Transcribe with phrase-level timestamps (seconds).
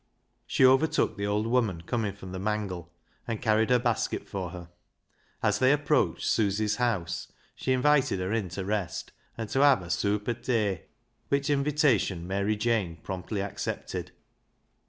[0.47, 2.91] She overtook the old woman coming from the mangle,
[3.27, 4.69] and carried her basket for her.
[5.43, 10.27] As they approached Susy's house she invited her in to rest and have" a sooap
[10.27, 10.85] o' tay,"
[11.27, 14.11] which invitation Mary Jane promptly accepted.